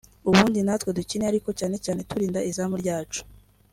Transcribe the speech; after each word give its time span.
ubundi 0.29 0.59
natwe 0.65 0.89
dukine 0.97 1.23
ariko 1.31 1.49
cyane 1.59 1.75
cyane 1.85 2.01
turinda 2.09 2.39
izamu 2.49 2.75
ryacu 2.81 3.21